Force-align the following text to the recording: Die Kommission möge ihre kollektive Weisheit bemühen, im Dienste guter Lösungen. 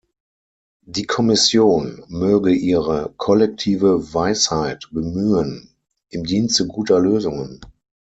Die 0.87 1.05
Kommission 1.05 2.03
möge 2.07 2.51
ihre 2.55 3.13
kollektive 3.17 4.15
Weisheit 4.15 4.87
bemühen, 4.91 5.75
im 6.09 6.23
Dienste 6.23 6.65
guter 6.65 6.99
Lösungen. 6.99 7.61